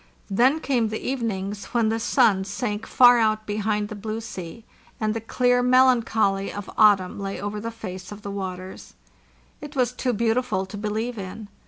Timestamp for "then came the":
0.31-0.97